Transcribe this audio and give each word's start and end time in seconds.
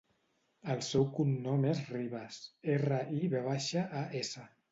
El 0.75 0.79
seu 0.87 1.03
cognom 1.17 1.67
és 1.73 1.83
Rivas: 1.97 2.39
erra, 2.79 2.99
i, 3.21 3.23
ve 3.35 3.45
baixa, 3.51 3.87
a, 4.03 4.05
essa. 4.23 4.51